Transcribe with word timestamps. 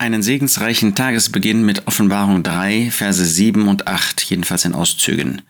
einen 0.00 0.22
segensreichen 0.22 0.94
Tagesbeginn 0.94 1.62
mit 1.62 1.86
Offenbarung 1.86 2.42
3, 2.42 2.90
Verse 2.90 3.22
7 3.22 3.68
und 3.68 3.86
8, 3.86 4.22
jedenfalls 4.22 4.64
in 4.64 4.74
Auszügen. 4.74 5.42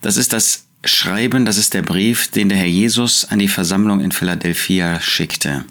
Das 0.00 0.16
ist 0.16 0.32
das 0.32 0.66
Schreiben, 0.84 1.44
das 1.44 1.56
ist 1.56 1.74
der 1.74 1.82
Brief, 1.82 2.30
den 2.30 2.48
der 2.48 2.58
Herr 2.58 2.66
Jesus 2.66 3.24
an 3.24 3.40
die 3.40 3.48
Versammlung 3.48 4.00
in 4.00 4.12
Philadelphia 4.12 5.00
schickte. 5.00 5.64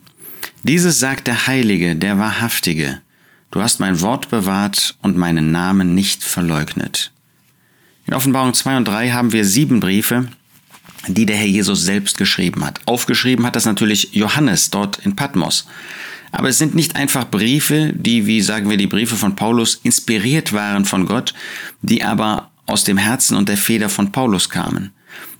Dieses 0.63 0.99
sagt 0.99 1.27
der 1.27 1.47
Heilige, 1.47 1.95
der 1.95 2.19
Wahrhaftige. 2.19 2.99
Du 3.51 3.61
hast 3.61 3.79
mein 3.79 4.01
Wort 4.01 4.29
bewahrt 4.29 4.97
und 5.01 5.15
meinen 5.15 5.53
Namen 5.53 5.95
nicht 5.95 6.21
verleugnet. 6.21 7.13
In 8.05 8.13
Offenbarung 8.13 8.53
2 8.53 8.77
und 8.77 8.85
3 8.85 9.11
haben 9.11 9.31
wir 9.31 9.45
sieben 9.45 9.79
Briefe, 9.79 10.27
die 11.07 11.25
der 11.25 11.37
Herr 11.37 11.45
Jesus 11.45 11.83
selbst 11.83 12.17
geschrieben 12.17 12.65
hat. 12.65 12.81
Aufgeschrieben 12.85 13.45
hat 13.45 13.55
das 13.55 13.65
natürlich 13.65 14.09
Johannes 14.11 14.71
dort 14.71 14.99
in 15.05 15.15
Patmos. 15.15 15.67
Aber 16.31 16.49
es 16.49 16.57
sind 16.57 16.75
nicht 16.75 16.95
einfach 16.95 17.29
Briefe, 17.29 17.93
die, 17.95 18.25
wie 18.25 18.41
sagen 18.41 18.69
wir, 18.69 18.77
die 18.77 18.87
Briefe 18.87 19.15
von 19.15 19.35
Paulus 19.35 19.79
inspiriert 19.83 20.53
waren 20.53 20.85
von 20.85 21.05
Gott, 21.05 21.33
die 21.81 22.03
aber 22.03 22.51
aus 22.65 22.83
dem 22.83 22.97
Herzen 22.97 23.35
und 23.35 23.49
der 23.49 23.57
Feder 23.57 23.89
von 23.89 24.11
Paulus 24.11 24.49
kamen. 24.49 24.91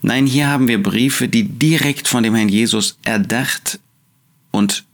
Nein, 0.01 0.25
hier 0.25 0.47
haben 0.47 0.67
wir 0.67 0.81
Briefe, 0.81 1.27
die 1.27 1.43
direkt 1.43 2.07
von 2.07 2.23
dem 2.23 2.35
Herrn 2.35 2.49
Jesus 2.49 2.97
erdacht 3.03 3.79
und 4.51 4.85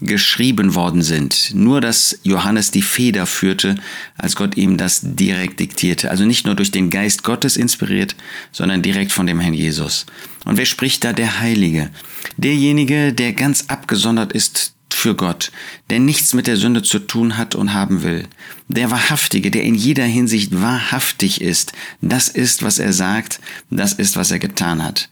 geschrieben 0.00 0.74
worden 0.74 1.02
sind. 1.02 1.54
Nur 1.54 1.80
dass 1.80 2.18
Johannes 2.22 2.70
die 2.70 2.82
Feder 2.82 3.26
führte, 3.26 3.76
als 4.16 4.34
Gott 4.34 4.56
ihm 4.56 4.76
das 4.76 5.00
direkt 5.02 5.60
diktierte. 5.60 6.10
Also 6.10 6.24
nicht 6.24 6.46
nur 6.46 6.54
durch 6.54 6.70
den 6.70 6.90
Geist 6.90 7.22
Gottes 7.22 7.56
inspiriert, 7.56 8.16
sondern 8.50 8.82
direkt 8.82 9.12
von 9.12 9.26
dem 9.26 9.40
Herrn 9.40 9.54
Jesus. 9.54 10.06
Und 10.44 10.56
wer 10.56 10.66
spricht 10.66 11.04
da? 11.04 11.12
Der 11.12 11.40
Heilige. 11.40 11.90
Derjenige, 12.36 13.12
der 13.12 13.32
ganz 13.32 13.64
abgesondert 13.68 14.32
ist 14.32 14.74
für 15.00 15.14
Gott, 15.14 15.50
der 15.88 15.98
nichts 15.98 16.34
mit 16.34 16.46
der 16.46 16.56
Sünde 16.56 16.82
zu 16.82 16.98
tun 16.98 17.38
hat 17.38 17.54
und 17.54 17.72
haben 17.72 18.02
will. 18.02 18.28
Der 18.68 18.90
Wahrhaftige, 18.90 19.50
der 19.50 19.62
in 19.62 19.74
jeder 19.74 20.04
Hinsicht 20.04 20.60
wahrhaftig 20.60 21.40
ist. 21.40 21.72
Das 22.02 22.28
ist, 22.28 22.62
was 22.62 22.78
er 22.78 22.92
sagt, 22.92 23.40
das 23.70 23.94
ist, 23.94 24.16
was 24.16 24.30
er 24.30 24.38
getan 24.38 24.84
hat. 24.84 25.08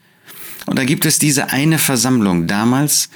Und 0.66 0.78
da 0.78 0.84
gibt 0.84 1.06
es 1.06 1.18
diese 1.18 1.50
eine 1.50 1.78
Versammlung 1.78 2.46
damals, 2.46 3.08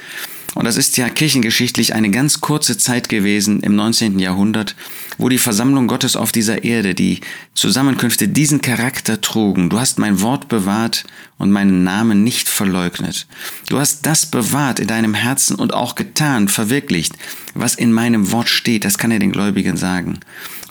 und 0.55 0.65
das 0.65 0.77
ist 0.77 0.97
ja 0.97 1.09
kirchengeschichtlich 1.09 1.93
eine 1.93 2.11
ganz 2.11 2.41
kurze 2.41 2.77
Zeit 2.77 3.09
gewesen 3.09 3.61
im 3.61 3.75
19. 3.75 4.19
Jahrhundert, 4.19 4.75
wo 5.17 5.29
die 5.29 5.37
Versammlung 5.37 5.87
Gottes 5.87 6.15
auf 6.15 6.31
dieser 6.31 6.63
Erde, 6.63 6.93
die 6.93 7.21
Zusammenkünfte 7.55 8.27
diesen 8.27 8.61
Charakter 8.61 9.21
trugen. 9.21 9.69
Du 9.69 9.79
hast 9.79 9.99
mein 9.99 10.21
Wort 10.21 10.47
bewahrt 10.47 11.05
und 11.37 11.51
meinen 11.51 11.83
Namen 11.83 12.23
nicht 12.23 12.49
verleugnet. 12.49 13.27
Du 13.67 13.79
hast 13.79 14.05
das 14.05 14.27
bewahrt 14.27 14.79
in 14.79 14.87
deinem 14.87 15.13
Herzen 15.13 15.55
und 15.55 15.73
auch 15.73 15.95
getan, 15.95 16.47
verwirklicht, 16.47 17.13
was 17.55 17.75
in 17.75 17.91
meinem 17.91 18.31
Wort 18.31 18.49
steht. 18.49 18.85
Das 18.85 18.97
kann 18.97 19.11
er 19.11 19.19
den 19.19 19.31
Gläubigen 19.31 19.77
sagen. 19.77 20.19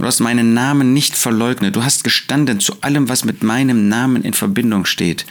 Du 0.02 0.08
hast 0.08 0.18
meinen 0.18 0.52
Namen 0.52 0.92
nicht 0.92 1.14
verleugnet. 1.14 1.76
Du 1.76 1.84
hast 1.84 2.02
gestanden 2.02 2.58
zu 2.58 2.74
allem, 2.80 3.08
was 3.08 3.24
mit 3.24 3.44
meinem 3.44 3.88
Namen 3.88 4.24
in 4.24 4.34
Verbindung 4.34 4.84
steht. 4.84 5.26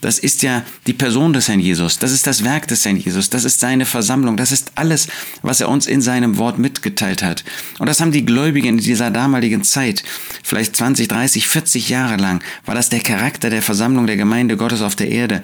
Das 0.00 0.20
ist 0.20 0.42
ja 0.42 0.62
die 0.86 0.92
Person 0.92 1.32
des 1.32 1.48
Herrn 1.48 1.58
Jesus. 1.58 1.98
Das 1.98 2.12
ist 2.12 2.24
das 2.28 2.44
Werk 2.44 2.68
des 2.68 2.84
Herrn 2.84 2.98
Jesus. 2.98 3.30
Das 3.30 3.42
ist 3.42 3.58
seine 3.58 3.84
Versammlung. 3.84 4.36
Das 4.36 4.52
ist 4.52 4.70
alles, 4.76 5.08
was 5.42 5.60
er 5.60 5.68
uns 5.68 5.88
in 5.88 6.00
seinem 6.00 6.38
Wort 6.38 6.60
mitgeteilt 6.60 7.20
hat. 7.20 7.42
Und 7.80 7.88
das 7.88 8.00
haben 8.00 8.12
die 8.12 8.24
Gläubigen 8.24 8.68
in 8.68 8.76
dieser 8.76 9.10
damaligen 9.10 9.64
Zeit, 9.64 10.04
vielleicht 10.44 10.76
20, 10.76 11.08
30, 11.08 11.48
40 11.48 11.88
Jahre 11.88 12.14
lang, 12.14 12.44
war 12.64 12.76
das 12.76 12.90
der 12.90 13.00
Charakter 13.00 13.50
der 13.50 13.60
Versammlung 13.60 14.06
der 14.06 14.16
Gemeinde 14.16 14.56
Gottes 14.56 14.82
auf 14.82 14.94
der 14.94 15.08
Erde. 15.08 15.42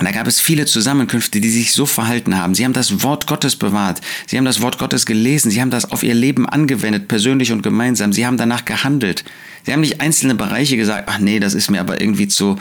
Und 0.00 0.06
da 0.06 0.12
gab 0.12 0.26
es 0.26 0.40
viele 0.40 0.64
Zusammenkünfte, 0.64 1.42
die 1.42 1.50
sich 1.50 1.74
so 1.74 1.84
verhalten 1.84 2.38
haben. 2.38 2.54
Sie 2.54 2.64
haben 2.64 2.72
das 2.72 3.02
Wort 3.02 3.26
Gottes 3.26 3.54
bewahrt. 3.54 4.00
Sie 4.26 4.38
haben 4.38 4.46
das 4.46 4.62
Wort 4.62 4.78
Gottes 4.78 5.04
gelesen. 5.04 5.50
Sie 5.50 5.60
haben 5.60 5.68
das 5.68 5.92
auf 5.92 6.02
ihr 6.02 6.14
Leben 6.14 6.48
angewendet, 6.48 7.06
persönlich 7.06 7.52
und 7.52 7.60
gemeinsam. 7.62 8.10
Sie 8.14 8.24
haben 8.26 8.38
danach 8.38 8.64
gehandelt. 8.64 9.24
Sie 9.66 9.74
haben 9.74 9.82
nicht 9.82 10.00
einzelne 10.00 10.34
Bereiche 10.34 10.78
gesagt, 10.78 11.06
ach 11.12 11.18
nee, 11.18 11.38
das 11.38 11.52
ist 11.52 11.70
mir 11.70 11.80
aber 11.80 12.00
irgendwie 12.00 12.28
zu, 12.28 12.56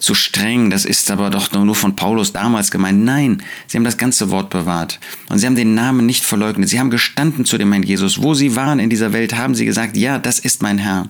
zu 0.00 0.16
streng. 0.16 0.70
Das 0.70 0.84
ist 0.84 1.12
aber 1.12 1.30
doch 1.30 1.52
nur 1.52 1.76
von 1.76 1.94
Paulus 1.94 2.32
damals 2.32 2.72
gemeint. 2.72 3.04
Nein, 3.04 3.40
sie 3.68 3.76
haben 3.76 3.84
das 3.84 3.96
ganze 3.96 4.30
Wort 4.30 4.50
bewahrt. 4.50 4.98
Und 5.28 5.38
sie 5.38 5.46
haben 5.46 5.54
den 5.54 5.74
Namen 5.74 6.06
nicht 6.06 6.24
verleugnet. 6.24 6.68
Sie 6.70 6.80
haben 6.80 6.90
gestanden 6.90 7.44
zu 7.44 7.56
dem 7.56 7.70
Herrn 7.70 7.84
Jesus. 7.84 8.20
Wo 8.20 8.34
sie 8.34 8.56
waren 8.56 8.80
in 8.80 8.90
dieser 8.90 9.12
Welt, 9.12 9.36
haben 9.36 9.54
sie 9.54 9.64
gesagt, 9.64 9.96
ja, 9.96 10.18
das 10.18 10.40
ist 10.40 10.60
mein 10.60 10.78
Herr. 10.78 11.08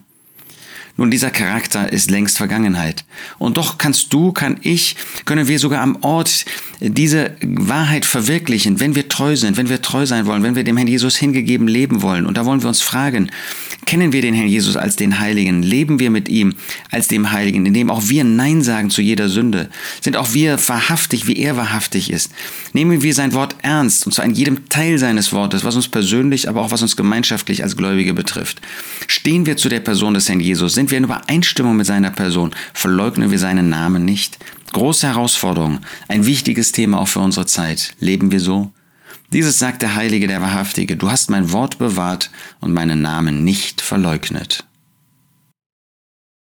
Nun, 1.00 1.10
dieser 1.10 1.30
Charakter 1.30 1.90
ist 1.90 2.10
längst 2.10 2.36
Vergangenheit. 2.36 3.06
Und 3.38 3.56
doch 3.56 3.78
kannst 3.78 4.12
du, 4.12 4.32
kann 4.32 4.58
ich, 4.60 4.96
können 5.24 5.48
wir 5.48 5.58
sogar 5.58 5.80
am 5.80 5.96
Ort 6.02 6.44
diese 6.78 7.36
Wahrheit 7.40 8.04
verwirklichen, 8.04 8.80
wenn 8.80 8.94
wir 8.94 9.08
treu 9.08 9.34
sind, 9.34 9.56
wenn 9.56 9.70
wir 9.70 9.80
treu 9.80 10.04
sein 10.04 10.26
wollen, 10.26 10.42
wenn 10.42 10.56
wir 10.56 10.62
dem 10.62 10.76
Herrn 10.76 10.88
Jesus 10.88 11.16
hingegeben 11.16 11.68
leben 11.68 12.02
wollen. 12.02 12.26
Und 12.26 12.36
da 12.36 12.44
wollen 12.44 12.60
wir 12.60 12.68
uns 12.68 12.82
fragen, 12.82 13.30
kennen 13.86 14.12
wir 14.12 14.22
den 14.22 14.34
Herrn 14.34 14.48
Jesus 14.48 14.76
als 14.76 14.96
den 14.96 15.20
Heiligen? 15.20 15.62
Leben 15.62 15.98
wir 15.98 16.10
mit 16.10 16.28
ihm 16.28 16.54
als 16.90 17.08
dem 17.08 17.32
Heiligen, 17.32 17.66
indem 17.66 17.90
auch 17.90 18.08
wir 18.08 18.24
Nein 18.24 18.62
sagen 18.62 18.90
zu 18.90 19.02
jeder 19.02 19.28
Sünde? 19.28 19.68
Sind 20.00 20.16
auch 20.16 20.32
wir 20.34 20.58
wahrhaftig, 20.68 21.26
wie 21.26 21.36
er 21.36 21.56
wahrhaftig 21.56 22.10
ist? 22.10 22.32
Nehmen 22.72 23.02
wir 23.02 23.14
sein 23.14 23.32
Wort 23.32 23.56
ernst, 23.62 24.06
und 24.06 24.12
zwar 24.12 24.24
in 24.24 24.34
jedem 24.34 24.68
Teil 24.68 24.98
seines 24.98 25.32
Wortes, 25.32 25.64
was 25.64 25.76
uns 25.76 25.88
persönlich, 25.88 26.48
aber 26.48 26.62
auch 26.62 26.70
was 26.70 26.82
uns 26.82 26.96
gemeinschaftlich 26.96 27.62
als 27.62 27.76
Gläubige 27.76 28.14
betrifft? 28.14 28.60
Stehen 29.06 29.46
wir 29.46 29.56
zu 29.56 29.68
der 29.68 29.80
Person 29.80 30.14
des 30.14 30.28
Herrn 30.28 30.40
Jesus? 30.40 30.74
Sind 30.74 30.90
wir 30.90 30.98
in 30.98 31.04
Übereinstimmung 31.04 31.76
mit 31.76 31.86
seiner 31.86 32.10
Person? 32.10 32.54
Verleugnen 32.74 33.30
wir 33.30 33.38
seinen 33.38 33.68
Namen 33.68 34.04
nicht? 34.04 34.38
Große 34.72 35.08
Herausforderung, 35.08 35.80
ein 36.06 36.26
wichtiges 36.26 36.72
Thema 36.72 37.00
auch 37.00 37.08
für 37.08 37.20
unsere 37.20 37.46
Zeit. 37.46 37.94
Leben 37.98 38.30
wir 38.30 38.40
so? 38.40 38.72
Dieses 39.32 39.60
sagt 39.60 39.82
der 39.82 39.94
Heilige, 39.94 40.26
der 40.26 40.40
Wahrhaftige, 40.40 40.96
du 40.96 41.10
hast 41.10 41.30
mein 41.30 41.52
Wort 41.52 41.78
bewahrt 41.78 42.30
und 42.60 42.72
meinen 42.72 43.00
Namen 43.00 43.44
nicht 43.44 43.80
verleugnet. 43.80 44.64